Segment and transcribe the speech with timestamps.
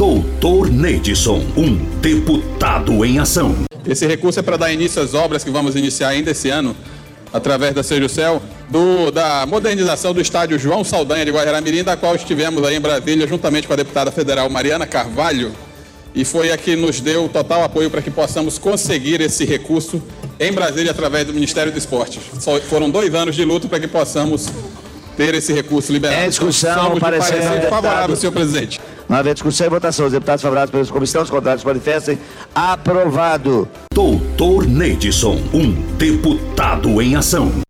[0.00, 3.54] Doutor Neidson, um deputado em ação.
[3.86, 6.74] Esse recurso é para dar início às obras que vamos iniciar ainda esse ano,
[7.30, 8.40] através da Cel,
[8.70, 13.26] do da modernização do estádio João Saldanha de Guajará-Mirim, da qual estivemos aí em Brasília,
[13.26, 15.52] juntamente com a deputada federal Mariana Carvalho,
[16.14, 20.02] e foi a que nos deu total apoio para que possamos conseguir esse recurso
[20.40, 22.18] em Brasília através do Ministério do Esporte.
[22.70, 24.48] foram dois anos de luta para que possamos
[25.14, 26.22] ter esse recurso liberado.
[26.22, 28.80] É discussão, parecer, parecer favorável, senhor presidente.
[29.10, 30.06] Não haver discussão e votação.
[30.06, 32.16] Os deputados favoráveis pela comissão, os contrários manifestem.
[32.54, 33.68] Aprovado.
[33.92, 37.60] Doutor Neidson, um deputado em ação.